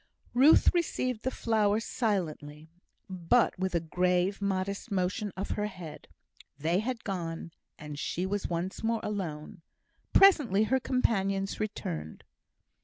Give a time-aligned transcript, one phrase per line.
[0.33, 2.71] Ruth received the flower silently,
[3.07, 6.07] but with a grave, modest motion of her head.
[6.57, 9.61] They had gone, and she was once more alone.
[10.11, 12.23] Presently, her companions returned.